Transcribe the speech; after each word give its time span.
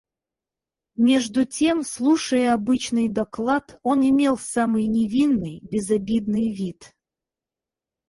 Между 0.97 1.45
тем, 1.45 1.83
слушая 1.83 2.55
обычный 2.55 3.07
доклад, 3.07 3.79
он 3.83 4.01
имел 4.09 4.35
самый 4.35 4.87
невинный, 4.87 5.59
безобидный 5.61 6.51
вид. 6.55 6.95